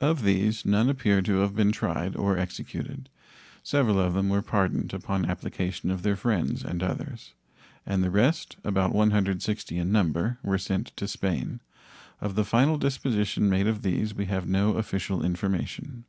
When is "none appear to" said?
0.64-1.38